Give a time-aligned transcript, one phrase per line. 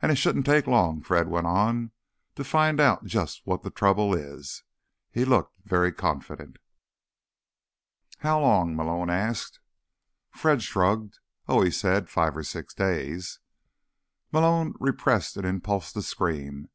[0.00, 1.90] "And it shouldn't take long," Fred went on,
[2.36, 4.62] "to find out just what the trouble is."
[5.10, 6.56] He looked very confident.
[8.20, 9.60] "How long?" Malone asked.
[10.30, 11.18] Fred shrugged.
[11.46, 13.38] "Oh," he said, "five or six days."
[14.32, 16.70] Malone repressed an impulse to scream.